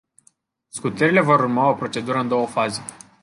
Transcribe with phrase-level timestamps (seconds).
[0.69, 2.83] Scutirile vor urma o procedură în două faze.